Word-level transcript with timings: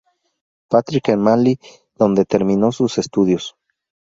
Patrick 0.67 1.09
en 1.09 1.19
Manly, 1.21 1.59
donde 1.95 2.25
terminó 2.25 2.71
sus 2.71 2.97
estudios. 2.97 3.55